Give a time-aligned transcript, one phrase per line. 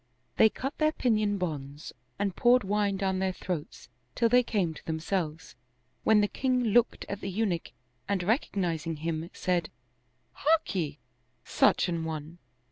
[0.37, 4.83] They cut their pinion bonds and poured wine down their throats, till they came to
[4.87, 5.53] themselves,
[6.03, 7.71] when the king looked at the Eunuch
[8.09, 9.69] and recognizing him, said,
[10.33, 10.97] "Harkye,
[11.43, 12.39] Such an one!"